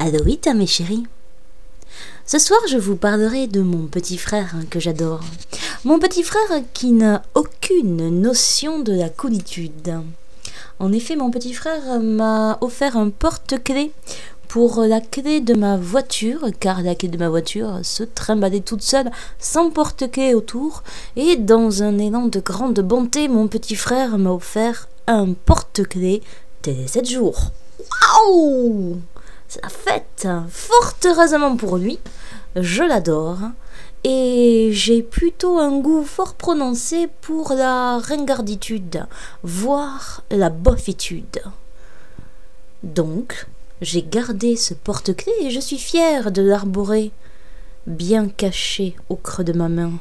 [0.00, 1.04] Aloïta mes chéris.
[2.26, 5.20] Ce soir, je vous parlerai de mon petit frère que j'adore.
[5.84, 10.00] Mon petit frère qui n'a aucune notion de la coolitude.
[10.80, 13.92] En effet, mon petit frère m'a offert un porte-clés
[14.48, 18.82] pour la clé de ma voiture, car la clé de ma voiture se trimballait toute
[18.82, 20.82] seule, sans porte-clés autour,
[21.14, 26.22] et dans un élan de grande bonté, mon petit frère m'a offert un porte-clés
[26.62, 27.50] télé 7 jours.
[27.78, 29.00] Waouh
[29.48, 31.98] C'est la fête Fort heureusement pour lui,
[32.54, 33.38] je l'adore,
[34.04, 39.04] et j'ai plutôt un goût fort prononcé pour la ringarditude,
[39.42, 41.42] voire la bofitude.
[42.84, 43.48] Donc,
[43.82, 47.10] j'ai gardé ce porte-clés et je suis fière de l'arborer,
[47.86, 49.92] bien caché au creux de ma main.